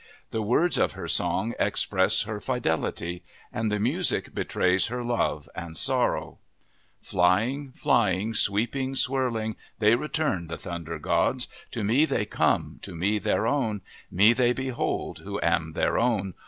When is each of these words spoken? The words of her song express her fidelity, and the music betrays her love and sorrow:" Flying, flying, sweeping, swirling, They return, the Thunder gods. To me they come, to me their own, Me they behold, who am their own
The 0.31 0.41
words 0.41 0.79
of 0.79 0.93
her 0.93 1.07
song 1.07 1.53
express 1.59 2.23
her 2.23 2.39
fidelity, 2.41 3.21
and 3.53 3.71
the 3.71 3.79
music 3.79 4.33
betrays 4.33 4.87
her 4.87 5.03
love 5.03 5.47
and 5.53 5.77
sorrow:" 5.77 6.39
Flying, 7.03 7.71
flying, 7.73 8.33
sweeping, 8.33 8.95
swirling, 8.95 9.57
They 9.77 9.93
return, 9.93 10.47
the 10.47 10.57
Thunder 10.57 10.97
gods. 10.97 11.47
To 11.73 11.83
me 11.83 12.05
they 12.05 12.25
come, 12.25 12.79
to 12.81 12.95
me 12.95 13.19
their 13.19 13.45
own, 13.45 13.81
Me 14.09 14.33
they 14.33 14.53
behold, 14.53 15.19
who 15.19 15.39
am 15.43 15.73
their 15.73 15.99
own 15.99 16.33